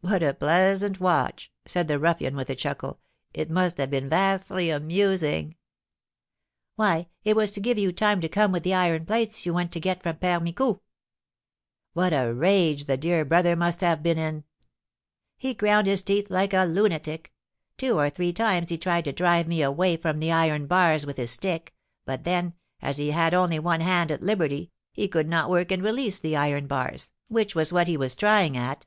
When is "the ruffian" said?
1.86-2.34